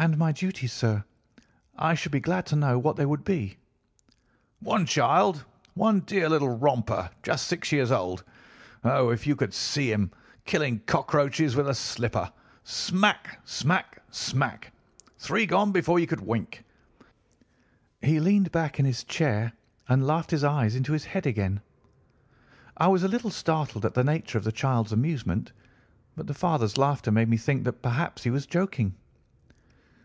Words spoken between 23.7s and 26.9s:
at the nature of the child's amusement, but the father's